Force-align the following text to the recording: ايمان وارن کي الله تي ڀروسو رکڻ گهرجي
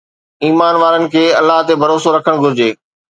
ايمان 0.45 0.75
وارن 0.81 1.03
کي 1.13 1.23
الله 1.39 1.59
تي 1.67 1.73
ڀروسو 1.81 2.09
رکڻ 2.17 2.35
گهرجي 2.43 2.69